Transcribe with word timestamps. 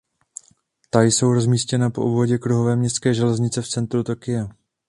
Ta 0.89 1.01
jsou 1.03 1.33
rozmístěna 1.33 1.89
po 1.89 2.01
obvodě 2.05 2.37
kruhové 2.37 2.75
městské 2.75 3.13
železnice 3.13 3.61
v 3.61 3.67
centru 3.67 4.03
Tokia. 4.03 4.47